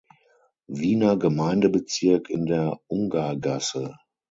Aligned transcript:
Wiener 0.65 1.15
Gemeindebezirk 1.15 2.27
in 2.31 2.47
der 2.47 2.79
Ungargasse. 2.87 3.97